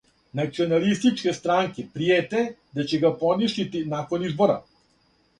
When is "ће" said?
2.93-2.99